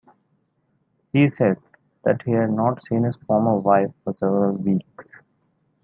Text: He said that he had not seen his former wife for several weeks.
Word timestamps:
He 1.13 1.29
said 1.29 1.59
that 2.05 2.23
he 2.25 2.31
had 2.31 2.49
not 2.49 2.81
seen 2.81 3.03
his 3.03 3.17
former 3.17 3.57
wife 3.59 3.91
for 4.03 4.15
several 4.15 4.53
weeks. 4.53 5.19